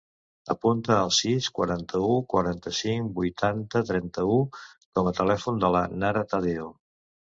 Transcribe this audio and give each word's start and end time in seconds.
Apunta 0.51 0.95
el 1.01 1.11
sis, 1.17 1.49
quaranta-u, 1.59 2.15
quaranta-cinc, 2.33 3.11
vuitanta, 3.19 3.83
trenta-u 3.91 4.39
com 4.57 5.11
a 5.11 5.15
telèfon 5.23 5.65
de 5.65 5.75
la 5.77 5.85
Nara 6.05 6.25
Tadeo. 6.33 6.73